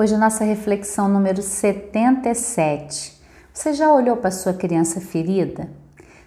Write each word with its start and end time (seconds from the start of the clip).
Hoje 0.00 0.16
nossa 0.16 0.44
reflexão 0.44 1.08
número 1.08 1.42
77. 1.42 3.20
Você 3.52 3.72
já 3.72 3.92
olhou 3.92 4.16
para 4.16 4.30
sua 4.30 4.52
criança 4.52 5.00
ferida? 5.00 5.68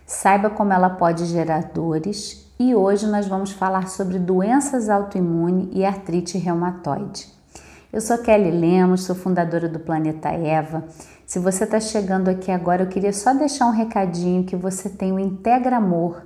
Saiba 0.05 0.49
como 0.49 0.73
ela 0.73 0.89
pode 0.89 1.23
gerar 1.23 1.71
dores 1.73 2.51
e 2.59 2.75
hoje 2.75 3.07
nós 3.07 3.29
vamos 3.29 3.53
falar 3.53 3.87
sobre 3.87 4.19
doenças 4.19 4.89
autoimunes 4.89 5.69
e 5.71 5.85
artrite 5.85 6.37
reumatoide. 6.37 7.29
Eu 7.93 8.01
sou 8.01 8.17
Kelly 8.17 8.51
Lemos, 8.51 9.05
sou 9.05 9.15
fundadora 9.15 9.69
do 9.69 9.79
Planeta 9.79 10.27
Eva. 10.27 10.83
Se 11.25 11.39
você 11.39 11.63
está 11.63 11.79
chegando 11.79 12.27
aqui 12.27 12.51
agora, 12.51 12.83
eu 12.83 12.89
queria 12.89 13.13
só 13.13 13.33
deixar 13.33 13.67
um 13.67 13.71
recadinho 13.71 14.43
que 14.43 14.57
você 14.57 14.89
tem 14.89 15.13
o 15.13 15.19
Integra 15.19 15.77
Amor, 15.77 16.23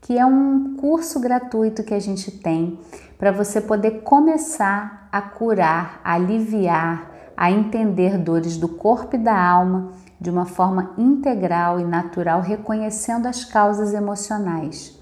que 0.00 0.16
é 0.16 0.24
um 0.24 0.76
curso 0.76 1.18
gratuito 1.18 1.82
que 1.82 1.92
a 1.92 1.98
gente 1.98 2.30
tem 2.30 2.78
para 3.24 3.32
você 3.32 3.58
poder 3.58 4.02
começar 4.02 5.08
a 5.10 5.22
curar, 5.22 5.98
a 6.04 6.12
aliviar, 6.12 7.10
a 7.34 7.50
entender 7.50 8.18
dores 8.18 8.58
do 8.58 8.68
corpo 8.68 9.16
e 9.16 9.18
da 9.18 9.34
alma 9.34 9.92
de 10.20 10.28
uma 10.28 10.44
forma 10.44 10.92
integral 10.98 11.80
e 11.80 11.84
natural, 11.84 12.42
reconhecendo 12.42 13.24
as 13.24 13.42
causas 13.42 13.94
emocionais. 13.94 15.00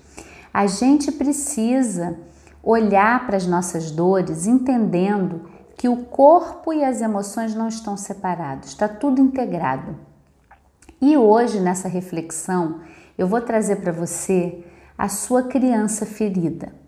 A 0.54 0.68
gente 0.68 1.10
precisa 1.10 2.16
olhar 2.62 3.26
para 3.26 3.36
as 3.36 3.44
nossas 3.48 3.90
dores 3.90 4.46
entendendo 4.46 5.50
que 5.76 5.88
o 5.88 6.04
corpo 6.04 6.72
e 6.72 6.84
as 6.84 7.00
emoções 7.00 7.56
não 7.56 7.66
estão 7.66 7.96
separados, 7.96 8.68
está 8.68 8.86
tudo 8.86 9.20
integrado. 9.20 9.96
E 11.00 11.16
hoje, 11.16 11.58
nessa 11.58 11.88
reflexão, 11.88 12.82
eu 13.18 13.26
vou 13.26 13.40
trazer 13.40 13.80
para 13.80 13.90
você 13.90 14.64
a 14.96 15.08
sua 15.08 15.42
criança 15.42 16.06
ferida. 16.06 16.81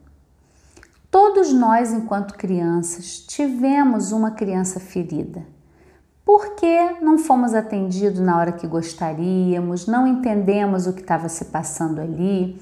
Todos 1.14 1.52
nós, 1.52 1.92
enquanto 1.92 2.34
crianças, 2.34 3.20
tivemos 3.20 4.10
uma 4.10 4.32
criança 4.32 4.80
ferida. 4.80 5.46
Por 6.24 6.56
que 6.56 6.96
não 7.00 7.18
fomos 7.18 7.54
atendidos 7.54 8.18
na 8.18 8.36
hora 8.36 8.50
que 8.50 8.66
gostaríamos, 8.66 9.86
não 9.86 10.08
entendemos 10.08 10.88
o 10.88 10.92
que 10.92 11.02
estava 11.02 11.28
se 11.28 11.44
passando 11.44 12.00
ali 12.00 12.60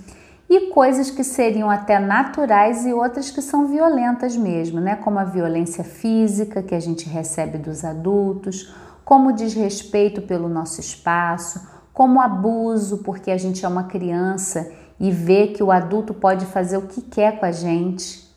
e 0.51 0.69
coisas 0.69 1.11
que 1.11 1.25
seriam 1.25 1.71
até 1.71 1.99
naturais 1.99 2.85
e 2.85 2.93
outras 2.93 3.31
que 3.31 3.41
são 3.41 3.69
violentas 3.69 4.37
mesmo, 4.37 4.83
né? 4.83 4.97
Como 4.97 5.19
a 5.19 5.25
violência 5.25 5.83
física 5.83 6.63
que 6.63 6.75
a 6.75 6.81
gente 6.81 7.09
recebe 7.09 7.57
dos 7.57 7.87
adultos, 7.87 8.71
como 9.03 9.31
o 9.31 9.35
desrespeito 9.35 10.21
pelo 10.21 10.51
nosso 10.51 10.79
espaço, 10.79 11.67
como 11.91 12.21
abuso 12.21 12.99
porque 12.99 13.31
a 13.31 13.39
gente 13.39 13.65
é 13.65 13.69
uma 13.69 13.85
criança 13.85 14.71
e 15.01 15.11
vê 15.11 15.47
que 15.47 15.63
o 15.63 15.73
adulto 15.73 16.13
pode 16.13 16.45
fazer 16.45 16.77
o 16.77 16.87
que 16.87 17.01
quer 17.01 17.41
com 17.41 17.47
a 17.47 17.51
gente. 17.51 18.31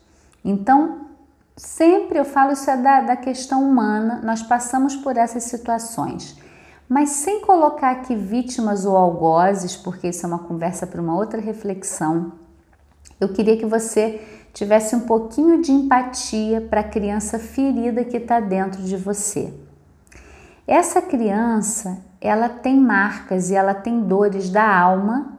Então, 0.46 1.08
sempre 1.56 2.20
eu 2.20 2.24
falo 2.24 2.52
isso 2.52 2.70
é 2.70 2.76
da, 2.76 3.00
da 3.00 3.16
questão 3.16 3.68
humana, 3.68 4.20
nós 4.22 4.44
passamos 4.44 4.94
por 4.94 5.16
essas 5.16 5.42
situações. 5.42 6.40
Mas 6.88 7.10
sem 7.10 7.40
colocar 7.40 7.90
aqui 7.90 8.14
vítimas 8.14 8.86
ou 8.86 8.96
algozes, 8.96 9.76
porque 9.76 10.06
isso 10.06 10.24
é 10.24 10.28
uma 10.28 10.38
conversa 10.38 10.86
para 10.86 11.02
uma 11.02 11.16
outra 11.16 11.40
reflexão, 11.40 12.30
eu 13.20 13.32
queria 13.32 13.56
que 13.56 13.66
você 13.66 14.20
tivesse 14.54 14.94
um 14.94 15.00
pouquinho 15.00 15.60
de 15.60 15.72
empatia 15.72 16.60
para 16.60 16.80
a 16.80 16.88
criança 16.88 17.40
ferida 17.40 18.04
que 18.04 18.16
está 18.16 18.38
dentro 18.38 18.80
de 18.82 18.96
você. 18.96 19.52
Essa 20.64 21.02
criança, 21.02 21.98
ela 22.20 22.48
tem 22.48 22.78
marcas 22.78 23.50
e 23.50 23.56
ela 23.56 23.74
tem 23.74 24.00
dores 24.00 24.48
da 24.48 24.64
alma 24.64 25.35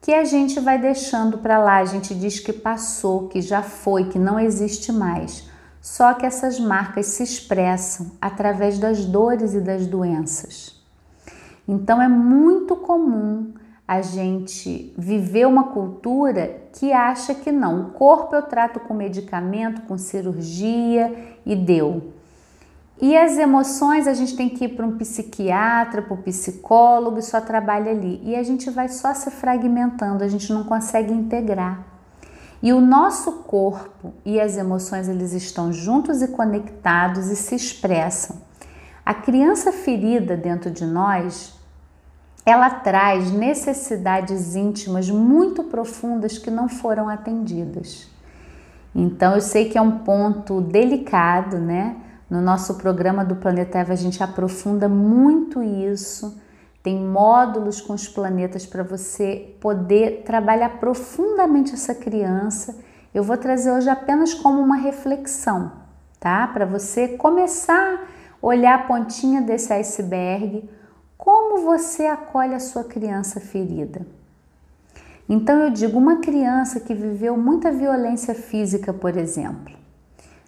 que 0.00 0.12
a 0.12 0.24
gente 0.24 0.58
vai 0.60 0.78
deixando 0.78 1.38
para 1.38 1.58
lá, 1.58 1.76
a 1.76 1.84
gente 1.84 2.14
diz 2.14 2.40
que 2.40 2.52
passou, 2.52 3.28
que 3.28 3.42
já 3.42 3.62
foi, 3.62 4.04
que 4.04 4.18
não 4.18 4.40
existe 4.40 4.90
mais. 4.90 5.48
Só 5.80 6.14
que 6.14 6.26
essas 6.26 6.58
marcas 6.58 7.06
se 7.06 7.22
expressam 7.22 8.12
através 8.20 8.78
das 8.78 9.04
dores 9.04 9.54
e 9.54 9.60
das 9.60 9.86
doenças. 9.86 10.80
Então 11.66 12.00
é 12.00 12.08
muito 12.08 12.76
comum 12.76 13.52
a 13.86 14.02
gente 14.02 14.94
viver 14.96 15.46
uma 15.46 15.64
cultura 15.64 16.60
que 16.72 16.92
acha 16.92 17.34
que 17.34 17.50
não, 17.50 17.82
o 17.82 17.90
corpo 17.90 18.34
eu 18.36 18.42
trato 18.42 18.78
com 18.80 18.94
medicamento, 18.94 19.82
com 19.82 19.98
cirurgia 19.98 21.36
e 21.44 21.56
deu. 21.56 22.19
E 23.00 23.16
as 23.16 23.38
emoções 23.38 24.06
a 24.06 24.12
gente 24.12 24.36
tem 24.36 24.48
que 24.48 24.66
ir 24.66 24.76
para 24.76 24.86
um 24.86 24.98
psiquiatra, 24.98 26.02
para 26.02 26.14
um 26.14 26.20
psicólogo 26.20 27.18
e 27.18 27.22
só 27.22 27.40
trabalha 27.40 27.90
ali. 27.90 28.20
E 28.22 28.36
a 28.36 28.42
gente 28.42 28.68
vai 28.68 28.88
só 28.88 29.14
se 29.14 29.30
fragmentando, 29.30 30.22
a 30.22 30.28
gente 30.28 30.52
não 30.52 30.64
consegue 30.64 31.12
integrar. 31.12 31.82
E 32.62 32.74
o 32.74 32.80
nosso 32.80 33.44
corpo 33.44 34.12
e 34.22 34.38
as 34.38 34.58
emoções 34.58 35.08
eles 35.08 35.32
estão 35.32 35.72
juntos 35.72 36.20
e 36.20 36.28
conectados 36.28 37.28
e 37.28 37.36
se 37.36 37.54
expressam. 37.54 38.36
A 39.04 39.14
criança 39.14 39.72
ferida 39.72 40.36
dentro 40.36 40.70
de 40.70 40.84
nós, 40.84 41.58
ela 42.44 42.68
traz 42.68 43.30
necessidades 43.32 44.54
íntimas 44.54 45.08
muito 45.08 45.64
profundas 45.64 46.36
que 46.36 46.50
não 46.50 46.68
foram 46.68 47.08
atendidas. 47.08 48.10
Então 48.94 49.36
eu 49.36 49.40
sei 49.40 49.70
que 49.70 49.78
é 49.78 49.80
um 49.80 50.00
ponto 50.00 50.60
delicado, 50.60 51.58
né? 51.58 51.96
No 52.30 52.40
nosso 52.40 52.74
programa 52.74 53.24
do 53.24 53.34
Planeta 53.34 53.78
Eva, 53.78 53.92
a 53.92 53.96
gente 53.96 54.22
aprofunda 54.22 54.88
muito 54.88 55.60
isso. 55.60 56.40
Tem 56.80 56.96
módulos 56.96 57.80
com 57.80 57.92
os 57.92 58.06
planetas 58.06 58.64
para 58.64 58.84
você 58.84 59.56
poder 59.60 60.22
trabalhar 60.24 60.78
profundamente 60.78 61.74
essa 61.74 61.92
criança. 61.92 62.78
Eu 63.12 63.24
vou 63.24 63.36
trazer 63.36 63.72
hoje 63.72 63.90
apenas 63.90 64.32
como 64.32 64.60
uma 64.60 64.76
reflexão, 64.76 65.72
tá? 66.20 66.46
Para 66.46 66.64
você 66.64 67.08
começar 67.08 67.94
a 67.94 68.06
olhar 68.40 68.76
a 68.76 68.82
pontinha 68.84 69.42
desse 69.42 69.72
iceberg, 69.72 70.70
como 71.18 71.66
você 71.66 72.06
acolhe 72.06 72.54
a 72.54 72.60
sua 72.60 72.84
criança 72.84 73.40
ferida. 73.40 74.06
Então 75.28 75.58
eu 75.58 75.70
digo 75.70 75.98
uma 75.98 76.20
criança 76.20 76.78
que 76.78 76.94
viveu 76.94 77.36
muita 77.36 77.72
violência 77.72 78.36
física, 78.36 78.92
por 78.92 79.16
exemplo. 79.16 79.79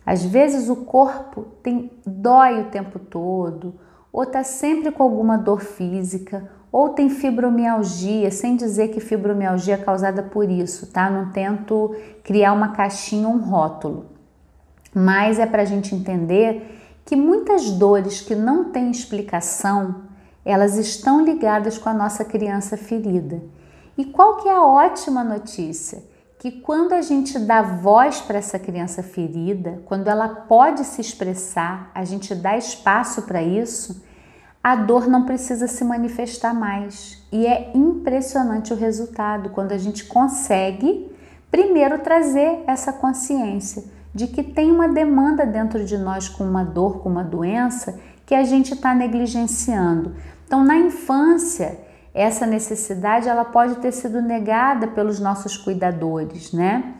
Às 0.04 0.24
vezes 0.24 0.68
o 0.68 0.76
corpo 0.76 1.46
tem 1.62 1.90
dói 2.04 2.62
o 2.62 2.70
tempo 2.70 2.98
todo, 2.98 3.74
ou 4.12 4.24
está 4.24 4.42
sempre 4.42 4.90
com 4.90 5.02
alguma 5.02 5.38
dor 5.38 5.60
física, 5.60 6.50
ou 6.70 6.88
tem 6.88 7.08
fibromialgia, 7.08 8.30
sem 8.30 8.56
dizer 8.56 8.88
que 8.88 9.00
fibromialgia 9.00 9.74
é 9.74 9.78
causada 9.78 10.22
por 10.22 10.50
isso, 10.50 10.86
tá? 10.86 11.10
Não 11.10 11.30
tento 11.30 11.94
criar 12.24 12.52
uma 12.52 12.68
caixinha, 12.68 13.28
um 13.28 13.38
rótulo. 13.38 14.06
Mas 14.94 15.38
é 15.38 15.46
para 15.46 15.62
a 15.62 15.66
gente 15.66 15.94
entender 15.94 16.80
que 17.04 17.14
muitas 17.14 17.70
dores 17.70 18.20
que 18.20 18.34
não 18.34 18.72
têm 18.72 18.91
explicação, 18.91 20.02
elas 20.44 20.76
estão 20.76 21.24
ligadas 21.24 21.78
com 21.78 21.88
a 21.88 21.94
nossa 21.94 22.24
criança 22.24 22.76
ferida. 22.76 23.42
E 23.96 24.04
qual 24.04 24.36
que 24.36 24.48
é 24.48 24.54
a 24.54 24.64
ótima 24.64 25.22
notícia? 25.22 26.02
Que 26.42 26.50
quando 26.50 26.92
a 26.92 27.00
gente 27.00 27.38
dá 27.38 27.62
voz 27.62 28.20
para 28.20 28.38
essa 28.38 28.58
criança 28.58 29.00
ferida, 29.00 29.80
quando 29.84 30.08
ela 30.08 30.28
pode 30.28 30.82
se 30.82 31.00
expressar, 31.00 31.88
a 31.94 32.04
gente 32.04 32.34
dá 32.34 32.58
espaço 32.58 33.22
para 33.22 33.41
isso, 33.41 34.03
a 34.60 34.75
dor 34.75 35.06
não 35.06 35.25
precisa 35.25 35.69
se 35.69 35.84
manifestar 35.84 36.53
mais. 36.53 37.25
E 37.30 37.47
é 37.47 37.70
impressionante 37.76 38.72
o 38.72 38.76
resultado 38.76 39.50
quando 39.50 39.70
a 39.70 39.78
gente 39.78 40.04
consegue, 40.04 41.14
primeiro, 41.48 42.00
trazer 42.00 42.64
essa 42.66 42.92
consciência 42.92 43.84
de 44.12 44.26
que 44.26 44.42
tem 44.42 44.69
uma 44.69 44.88
demanda 44.88 45.47
dentro 45.47 45.84
de 45.84 45.97
nós 45.97 46.28
com 46.28 46.42
uma 46.42 46.64
dor, 46.64 46.98
com 47.04 47.09
uma 47.09 47.22
doença, 47.22 48.00
que 48.26 48.34
a 48.34 48.42
gente 48.42 48.74
está 48.74 48.92
negligenciando. 48.92 50.16
Então, 50.44 50.64
na 50.64 50.76
infância, 50.76 51.78
essa 52.14 52.46
necessidade 52.46 53.28
ela 53.28 53.44
pode 53.44 53.76
ter 53.76 53.92
sido 53.92 54.20
negada 54.20 54.86
pelos 54.88 55.18
nossos 55.18 55.56
cuidadores, 55.56 56.52
né? 56.52 56.94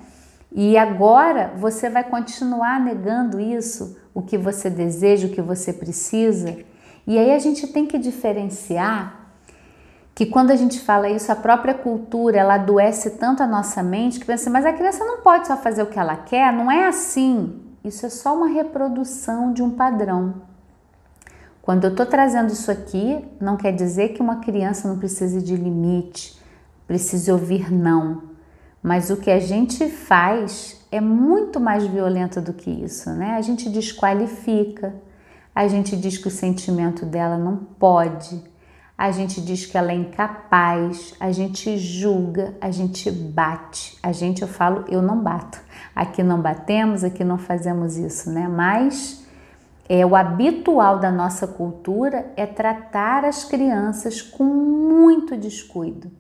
E 0.51 0.77
agora 0.77 1.53
você 1.57 1.89
vai 1.89 2.05
continuar 2.05 2.81
negando 2.81 3.41
isso, 3.41 3.97
o 4.15 4.23
que 4.23 4.37
você 4.37 4.69
deseja, 4.69 5.27
o 5.27 5.31
que 5.31 5.41
você 5.41 5.73
precisa. 5.73 6.59
E 7.07 7.19
aí 7.19 7.35
a 7.35 7.39
gente 7.39 7.67
tem 7.67 7.87
que 7.87 7.99
diferenciar 7.99 9.23
que 10.15 10.27
quando 10.27 10.51
a 10.51 10.57
gente 10.57 10.79
fala 10.81 11.09
isso, 11.09 11.33
a 11.33 11.37
própria 11.37 11.73
cultura 11.73 12.39
ela 12.39 12.55
adoece 12.55 13.11
tanto 13.13 13.43
a 13.43 13.47
nossa 13.47 13.83
mente 13.83 14.21
que 14.21 14.27
pensa, 14.27 14.51
mas 14.51 14.67
a 14.67 14.73
criança 14.73 15.05
não 15.05 15.23
pode 15.23 15.47
só 15.47 15.57
fazer 15.57 15.83
o 15.83 15.87
que 15.87 15.99
ela 15.99 16.17
quer, 16.17 16.53
não 16.53 16.71
é 16.71 16.87
assim. 16.87 17.61
Isso 17.83 18.05
é 18.05 18.11
só 18.11 18.37
uma 18.37 18.49
reprodução 18.49 19.53
de 19.53 19.63
um 19.63 19.71
padrão. 19.71 20.52
Quando 21.63 21.85
eu 21.85 21.91
estou 21.91 22.05
trazendo 22.05 22.53
isso 22.53 22.71
aqui, 22.73 23.25
não 23.41 23.57
quer 23.57 23.73
dizer 23.73 24.09
que 24.11 24.21
uma 24.21 24.41
criança 24.41 24.89
não 24.89 24.99
precise 24.99 25.41
de 25.41 25.55
limite, 25.55 26.37
precise 26.89 27.31
ouvir 27.31 27.73
não. 27.73 28.25
Mas 28.83 29.11
o 29.11 29.17
que 29.17 29.31
a 29.31 29.39
gente 29.39 29.89
faz 29.89 30.85
é 30.91 31.01
muito 31.01 31.61
mais 31.61 31.87
violento 31.87 32.41
do 32.41 32.53
que 32.53 32.69
isso, 32.69 33.11
né? 33.11 33.37
A 33.37 33.41
gente 33.41 33.71
desqualifica, 33.71 34.93
a 35.55 35.69
gente 35.69 35.97
diz 35.97 36.19
que 36.19 36.27
o 36.27 36.33
sentimento 36.33 37.07
dela 37.07 37.39
não 37.39 37.57
pode, 37.57 38.43
a 38.99 39.11
gente 39.13 39.41
diz 39.41 39.65
que 39.65 39.79
ela 39.79 39.93
é 39.93 39.95
incapaz, 39.95 41.15
a 41.19 41.31
gente 41.31 41.79
julga, 41.79 42.55
a 42.61 42.71
gente 42.71 43.11
bate. 43.11 43.99
A 44.03 44.13
gente, 44.13 44.43
eu 44.43 44.49
falo, 44.49 44.85
eu 44.89 45.01
não 45.01 45.21
bato. 45.21 45.61
Aqui 45.95 46.23
não 46.23 46.41
batemos, 46.41 47.03
aqui 47.03 47.25
não 47.25 47.39
fazemos 47.39 47.97
isso, 47.97 48.31
né? 48.31 48.47
Mas 48.49 49.22
é 49.89 50.05
o 50.07 50.15
habitual 50.15 50.99
da 50.99 51.11
nossa 51.11 51.47
cultura 51.47 52.33
é 52.37 52.47
tratar 52.47 53.25
as 53.25 53.45
crianças 53.45 54.23
com 54.23 54.45
muito 54.45 55.37
descuido. 55.37 56.11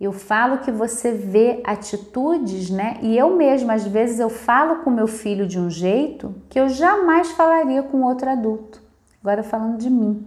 Eu 0.00 0.12
falo 0.12 0.58
que 0.58 0.70
você 0.70 1.12
vê 1.12 1.62
atitudes, 1.64 2.68
né? 2.68 2.98
E 3.00 3.16
eu 3.16 3.36
mesma 3.36 3.74
às 3.74 3.86
vezes 3.86 4.18
eu 4.18 4.28
falo 4.28 4.76
com 4.76 4.90
meu 4.90 5.06
filho 5.06 5.46
de 5.46 5.58
um 5.58 5.70
jeito 5.70 6.34
que 6.48 6.58
eu 6.58 6.68
jamais 6.68 7.30
falaria 7.30 7.82
com 7.82 8.02
outro 8.02 8.28
adulto. 8.28 8.82
Agora 9.22 9.42
falando 9.42 9.78
de 9.78 9.88
mim, 9.88 10.26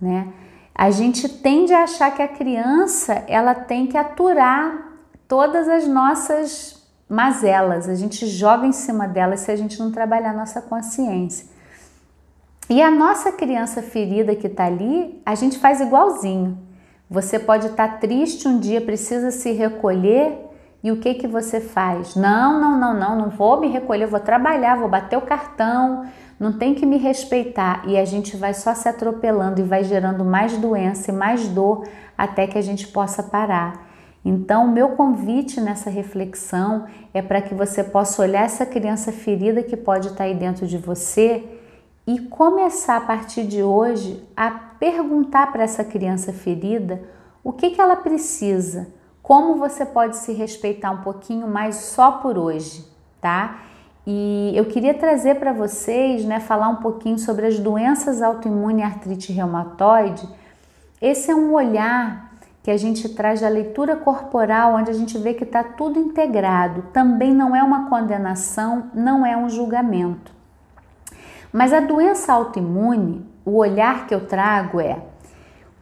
né? 0.00 0.32
A 0.74 0.90
gente 0.90 1.28
tende 1.28 1.72
a 1.72 1.84
achar 1.84 2.14
que 2.14 2.22
a 2.22 2.28
criança 2.28 3.24
ela 3.26 3.54
tem 3.54 3.86
que 3.86 3.96
aturar 3.96 4.92
todas 5.26 5.68
as 5.68 5.86
nossas 5.86 6.86
mazelas, 7.08 7.88
a 7.88 7.94
gente 7.94 8.26
joga 8.26 8.66
em 8.66 8.72
cima 8.72 9.06
delas 9.06 9.40
se 9.40 9.50
a 9.50 9.56
gente 9.56 9.78
não 9.78 9.90
trabalhar 9.90 10.32
nossa 10.32 10.60
consciência. 10.60 11.55
E 12.68 12.82
a 12.82 12.90
nossa 12.90 13.30
criança 13.30 13.80
ferida 13.80 14.34
que 14.34 14.48
está 14.48 14.64
ali, 14.64 15.22
a 15.24 15.36
gente 15.36 15.56
faz 15.58 15.80
igualzinho. 15.80 16.58
Você 17.08 17.38
pode 17.38 17.68
estar 17.68 17.88
tá 17.88 17.98
triste 17.98 18.48
um 18.48 18.58
dia, 18.58 18.80
precisa 18.80 19.30
se 19.30 19.52
recolher 19.52 20.36
e 20.82 20.90
o 20.90 20.96
que 20.96 21.14
que 21.14 21.28
você 21.28 21.60
faz? 21.60 22.16
Não, 22.16 22.60
não, 22.60 22.78
não, 22.78 22.92
não, 22.92 23.16
não 23.16 23.30
vou 23.30 23.60
me 23.60 23.68
recolher, 23.68 24.06
vou 24.06 24.18
trabalhar, 24.18 24.76
vou 24.76 24.88
bater 24.88 25.16
o 25.16 25.20
cartão, 25.20 26.06
não 26.40 26.58
tem 26.58 26.74
que 26.74 26.84
me 26.84 26.96
respeitar. 26.96 27.82
E 27.86 27.96
a 27.96 28.04
gente 28.04 28.36
vai 28.36 28.52
só 28.52 28.74
se 28.74 28.88
atropelando 28.88 29.60
e 29.60 29.64
vai 29.64 29.84
gerando 29.84 30.24
mais 30.24 30.58
doença 30.58 31.12
e 31.12 31.14
mais 31.14 31.46
dor 31.46 31.86
até 32.18 32.48
que 32.48 32.58
a 32.58 32.62
gente 32.62 32.88
possa 32.88 33.22
parar. 33.22 33.86
Então, 34.24 34.66
meu 34.66 34.88
convite 34.90 35.60
nessa 35.60 35.88
reflexão 35.88 36.86
é 37.14 37.22
para 37.22 37.40
que 37.40 37.54
você 37.54 37.84
possa 37.84 38.22
olhar 38.22 38.44
essa 38.44 38.66
criança 38.66 39.12
ferida 39.12 39.62
que 39.62 39.76
pode 39.76 40.08
estar 40.08 40.24
aí 40.24 40.34
dentro 40.34 40.66
de 40.66 40.76
você 40.76 41.55
e 42.06 42.20
começar 42.20 42.98
a 42.98 43.00
partir 43.00 43.44
de 43.44 43.62
hoje 43.62 44.22
a 44.36 44.50
perguntar 44.50 45.50
para 45.50 45.64
essa 45.64 45.82
criança 45.82 46.32
ferida 46.32 47.02
o 47.42 47.52
que, 47.52 47.70
que 47.70 47.80
ela 47.80 47.96
precisa, 47.96 48.88
como 49.22 49.56
você 49.56 49.84
pode 49.84 50.16
se 50.16 50.32
respeitar 50.32 50.92
um 50.92 51.02
pouquinho 51.02 51.48
mais 51.48 51.76
só 51.76 52.12
por 52.12 52.38
hoje, 52.38 52.86
tá? 53.20 53.58
E 54.06 54.52
eu 54.54 54.66
queria 54.66 54.94
trazer 54.94 55.34
para 55.34 55.52
vocês, 55.52 56.24
né, 56.24 56.38
falar 56.38 56.68
um 56.68 56.76
pouquinho 56.76 57.18
sobre 57.18 57.44
as 57.44 57.58
doenças 57.58 58.22
autoimunes 58.22 58.82
e 58.82 58.84
artrite 58.84 59.32
reumatoide. 59.32 60.28
Esse 61.02 61.32
é 61.32 61.34
um 61.34 61.52
olhar 61.52 62.32
que 62.62 62.70
a 62.70 62.76
gente 62.76 63.08
traz 63.08 63.40
da 63.40 63.48
leitura 63.48 63.96
corporal, 63.96 64.74
onde 64.74 64.90
a 64.90 64.94
gente 64.94 65.18
vê 65.18 65.34
que 65.34 65.42
está 65.42 65.64
tudo 65.64 65.98
integrado. 65.98 66.82
Também 66.92 67.34
não 67.34 67.54
é 67.54 67.62
uma 67.64 67.88
condenação, 67.88 68.90
não 68.94 69.26
é 69.26 69.36
um 69.36 69.48
julgamento. 69.48 70.35
Mas 71.56 71.72
a 71.72 71.80
doença 71.80 72.34
autoimune, 72.34 73.26
o 73.42 73.56
olhar 73.56 74.06
que 74.06 74.14
eu 74.14 74.26
trago 74.26 74.78
é 74.78 75.02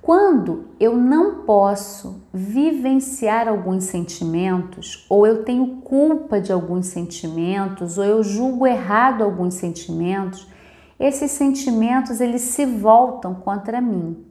quando 0.01 0.67
eu 0.79 0.97
não 0.97 1.41
posso 1.41 2.23
vivenciar 2.33 3.49
alguns 3.49 3.83
sentimentos, 3.83 5.05
ou 5.11 5.27
eu 5.27 5.43
tenho 5.43 5.79
culpa 5.79 6.41
de 6.41 6.53
alguns 6.53 6.87
sentimentos, 6.87 7.99
ou 7.99 8.05
eu 8.05 8.23
julgo 8.23 8.69
errado 8.69 9.25
alguns 9.25 9.55
sentimentos, 9.55 10.47
esses 10.97 11.33
sentimentos 11.33 12.21
eles 12.21 12.43
se 12.43 12.65
voltam 12.65 13.35
contra 13.35 13.81
mim. 13.81 14.25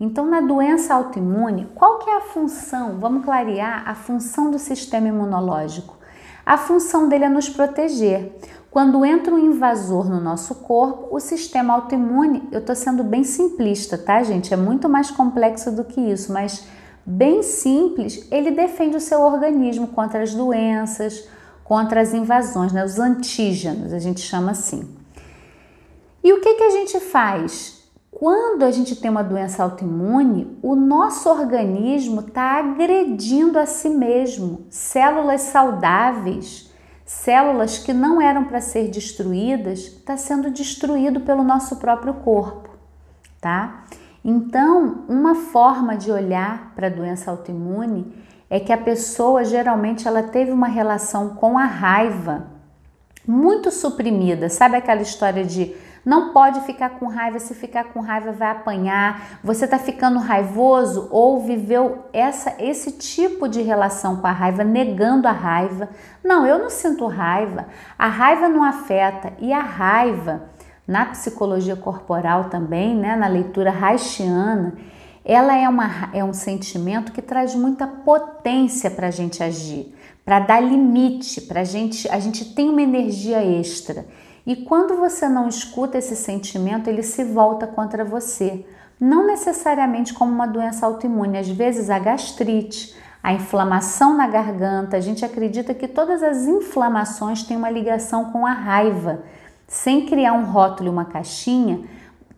Então, 0.00 0.24
na 0.24 0.40
doença 0.40 0.94
autoimune, 0.94 1.66
qual 1.74 1.98
que 1.98 2.08
é 2.08 2.16
a 2.16 2.22
função? 2.22 2.98
Vamos 2.98 3.26
clarear 3.26 3.82
a 3.86 3.94
função 3.94 4.50
do 4.50 4.58
sistema 4.58 5.08
imunológico. 5.08 5.98
A 6.48 6.56
função 6.56 7.10
dele 7.10 7.24
é 7.24 7.28
nos 7.28 7.46
proteger. 7.46 8.32
Quando 8.70 9.04
entra 9.04 9.34
um 9.34 9.38
invasor 9.38 10.08
no 10.08 10.18
nosso 10.18 10.54
corpo, 10.54 11.14
o 11.14 11.20
sistema 11.20 11.74
autoimune, 11.74 12.48
eu 12.50 12.60
estou 12.60 12.74
sendo 12.74 13.04
bem 13.04 13.22
simplista, 13.22 13.98
tá, 13.98 14.22
gente? 14.22 14.54
É 14.54 14.56
muito 14.56 14.88
mais 14.88 15.10
complexo 15.10 15.70
do 15.70 15.84
que 15.84 16.00
isso, 16.00 16.32
mas 16.32 16.66
bem 17.04 17.42
simples, 17.42 18.26
ele 18.30 18.50
defende 18.50 18.96
o 18.96 19.00
seu 19.00 19.20
organismo 19.20 19.88
contra 19.88 20.22
as 20.22 20.32
doenças, 20.32 21.28
contra 21.62 22.00
as 22.00 22.14
invasões, 22.14 22.72
né? 22.72 22.82
os 22.82 22.98
antígenos, 22.98 23.92
a 23.92 23.98
gente 23.98 24.22
chama 24.22 24.52
assim. 24.52 24.88
E 26.24 26.32
o 26.32 26.40
que, 26.40 26.54
que 26.54 26.62
a 26.62 26.70
gente 26.70 26.98
faz? 26.98 27.77
Quando 28.10 28.64
a 28.64 28.70
gente 28.70 28.96
tem 28.96 29.10
uma 29.10 29.22
doença 29.22 29.62
autoimune, 29.62 30.58
o 30.62 30.74
nosso 30.74 31.28
organismo 31.28 32.20
está 32.20 32.58
agredindo 32.58 33.58
a 33.58 33.66
si 33.66 33.88
mesmo. 33.88 34.66
Células 34.70 35.42
saudáveis, 35.42 36.72
células 37.04 37.78
que 37.78 37.92
não 37.92 38.20
eram 38.20 38.44
para 38.44 38.60
ser 38.60 38.88
destruídas, 38.88 39.80
está 39.80 40.16
sendo 40.16 40.50
destruído 40.50 41.20
pelo 41.20 41.44
nosso 41.44 41.76
próprio 41.76 42.14
corpo, 42.14 42.70
tá? 43.40 43.84
Então, 44.24 45.04
uma 45.08 45.34
forma 45.34 45.96
de 45.96 46.10
olhar 46.10 46.72
para 46.74 46.88
a 46.88 46.90
doença 46.90 47.30
autoimune 47.30 48.12
é 48.50 48.58
que 48.58 48.72
a 48.72 48.78
pessoa 48.78 49.44
geralmente 49.44 50.08
ela 50.08 50.22
teve 50.22 50.50
uma 50.50 50.66
relação 50.66 51.30
com 51.30 51.58
a 51.58 51.64
raiva 51.64 52.46
muito 53.26 53.70
suprimida. 53.70 54.48
Sabe 54.48 54.76
aquela 54.76 55.02
história 55.02 55.44
de 55.44 55.74
não 56.08 56.32
pode 56.32 56.62
ficar 56.62 56.88
com 56.98 57.06
raiva, 57.06 57.38
se 57.38 57.54
ficar 57.54 57.84
com 57.92 58.00
raiva 58.00 58.32
vai 58.32 58.50
apanhar. 58.52 59.40
Você 59.44 59.66
está 59.66 59.78
ficando 59.78 60.18
raivoso 60.18 61.06
ou 61.10 61.44
viveu 61.44 62.06
essa, 62.14 62.54
esse 62.58 62.92
tipo 62.92 63.46
de 63.46 63.60
relação 63.60 64.16
com 64.16 64.26
a 64.26 64.32
raiva, 64.32 64.64
negando 64.64 65.28
a 65.28 65.32
raiva. 65.32 65.90
Não, 66.24 66.46
eu 66.46 66.58
não 66.58 66.70
sinto 66.70 67.06
raiva. 67.06 67.66
A 67.98 68.08
raiva 68.08 68.48
não 68.48 68.64
afeta 68.64 69.34
e 69.38 69.52
a 69.52 69.60
raiva 69.60 70.44
na 70.86 71.04
psicologia 71.04 71.76
corporal 71.76 72.44
também, 72.44 72.96
né, 72.96 73.14
na 73.14 73.26
leitura 73.26 73.70
haitiana, 73.70 74.78
ela 75.22 75.54
é, 75.54 75.68
uma, 75.68 76.08
é 76.14 76.24
um 76.24 76.32
sentimento 76.32 77.12
que 77.12 77.20
traz 77.20 77.54
muita 77.54 77.86
potência 77.86 78.90
para 78.90 79.08
a 79.08 79.10
gente 79.10 79.42
agir, 79.42 79.94
para 80.24 80.40
dar 80.40 80.60
limite, 80.60 81.42
para 81.42 81.64
gente, 81.64 82.08
a 82.08 82.18
gente 82.18 82.54
tem 82.54 82.70
uma 82.70 82.80
energia 82.80 83.44
extra. 83.44 84.06
E 84.48 84.56
quando 84.56 84.96
você 84.96 85.28
não 85.28 85.46
escuta 85.46 85.98
esse 85.98 86.16
sentimento, 86.16 86.88
ele 86.88 87.02
se 87.02 87.22
volta 87.22 87.66
contra 87.66 88.02
você. 88.02 88.64
Não 88.98 89.26
necessariamente 89.26 90.14
como 90.14 90.32
uma 90.32 90.46
doença 90.46 90.86
autoimune, 90.86 91.36
às 91.36 91.50
vezes 91.50 91.90
a 91.90 91.98
gastrite, 91.98 92.96
a 93.22 93.34
inflamação 93.34 94.16
na 94.16 94.26
garganta. 94.26 94.96
A 94.96 95.00
gente 95.00 95.22
acredita 95.22 95.74
que 95.74 95.86
todas 95.86 96.22
as 96.22 96.46
inflamações 96.46 97.42
têm 97.42 97.58
uma 97.58 97.68
ligação 97.68 98.32
com 98.32 98.46
a 98.46 98.54
raiva, 98.54 99.22
sem 99.66 100.06
criar 100.06 100.32
um 100.32 100.46
rótulo, 100.46 100.90
uma 100.90 101.04
caixinha, 101.04 101.84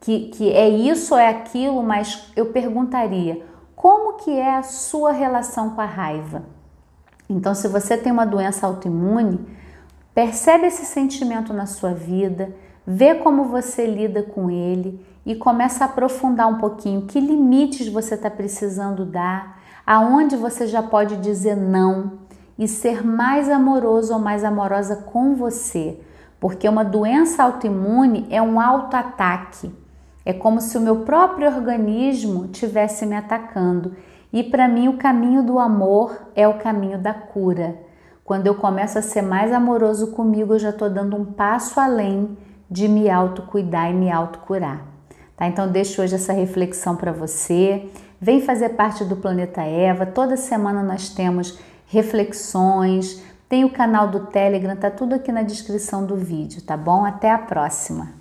que, 0.01 0.31
que 0.31 0.53
é 0.53 0.69
isso 0.69 1.15
ou 1.15 1.21
é 1.21 1.29
aquilo, 1.29 1.81
mas 1.81 2.33
eu 2.35 2.47
perguntaria: 2.47 3.47
como 3.77 4.15
que 4.15 4.33
é 4.33 4.57
a 4.57 4.65
sua 4.65 5.13
relação 5.13 5.71
com 5.77 5.81
a 5.81 5.87
raiva? 5.87 6.43
Então, 7.29 7.55
se 7.55 7.69
você 7.69 7.97
tem 7.97 8.11
uma 8.11 8.27
doença 8.27 8.67
autoimune, 8.67 9.60
Percebe 10.15 10.67
esse 10.67 10.85
sentimento 10.85 11.53
na 11.53 11.67
sua 11.67 11.93
vida, 11.95 12.53
vê 12.87 13.15
como 13.15 13.45
você 13.45 13.87
lida 13.87 14.23
com 14.23 14.51
ele 14.51 15.05
e 15.25 15.35
começa 15.35 15.85
a 15.85 15.87
aprofundar 15.87 16.49
um 16.49 16.59
pouquinho 16.59 17.03
que 17.03 17.21
limites 17.21 17.89
você 17.89 18.15
está 18.15 18.29
precisando 18.29 19.05
dar, 19.05 19.61
aonde 19.87 20.37
você 20.37 20.67
já 20.67 20.83
pode 20.83 21.17
dizer 21.19 21.57
não 21.57 22.19
e 22.59 22.67
ser 22.67 23.07
mais 23.07 23.49
amoroso 23.49 24.13
ou 24.13 24.19
mais 24.19 24.45
amorosa 24.45 24.97
com 24.97 25.35
você, 25.35 26.01
porque 26.39 26.69
uma 26.69 26.85
doença 26.85 27.43
autoimune 27.43 28.27
é 28.31 28.43
um 28.43 28.61
autoataque. 28.61 29.73
É 30.25 30.33
como 30.33 30.61
se 30.61 30.77
o 30.77 30.81
meu 30.81 31.01
próprio 31.05 31.49
organismo 31.49 32.49
tivesse 32.49 33.07
me 33.07 33.17
atacando. 33.17 33.97
E 34.33 34.43
para 34.45 34.69
mim 34.69 34.89
o 34.89 34.99
caminho 34.99 35.43
do 35.43 35.59
amor 35.59 36.29
é 36.35 36.47
o 36.47 36.59
caminho 36.59 36.99
da 36.99 37.15
cura. 37.15 37.90
Quando 38.31 38.47
eu 38.47 38.55
começo 38.55 38.97
a 38.97 39.03
ser 39.03 39.23
mais 39.23 39.53
amoroso 39.53 40.13
comigo, 40.13 40.55
eu 40.55 40.59
já 40.61 40.71
estou 40.71 40.89
dando 40.89 41.17
um 41.17 41.25
passo 41.25 41.81
além 41.81 42.39
de 42.71 42.87
me 42.87 43.11
autocuidar 43.11 43.91
e 43.91 43.93
me 43.93 44.09
autocurar. 44.09 44.87
Tá? 45.37 45.49
Então, 45.49 45.67
deixo 45.67 46.01
hoje 46.01 46.15
essa 46.15 46.33
reflexão 46.33 46.95
para 46.95 47.11
você. 47.11 47.91
Vem 48.21 48.41
fazer 48.41 48.69
parte 48.69 49.05
do 49.05 49.17
Planeta 49.17 49.63
Eva. 49.63 50.07
Toda 50.07 50.37
semana 50.37 50.81
nós 50.81 51.09
temos 51.09 51.59
reflexões. 51.89 53.21
Tem 53.49 53.65
o 53.65 53.71
canal 53.71 54.07
do 54.07 54.21
Telegram, 54.27 54.77
tá 54.77 54.93
tudo 54.93 55.17
aqui 55.17 55.33
na 55.33 55.43
descrição 55.43 56.07
do 56.07 56.15
vídeo, 56.15 56.63
tá 56.63 56.77
bom? 56.77 57.05
Até 57.05 57.33
a 57.33 57.39
próxima! 57.39 58.20